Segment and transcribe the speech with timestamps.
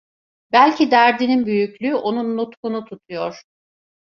[0.51, 3.41] Belki derdinin büyüklüğü onun nutkunu tutuyor.